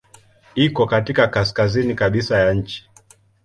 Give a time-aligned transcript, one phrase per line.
[0.55, 2.89] Iko katika kaskazini kabisa ya nchi.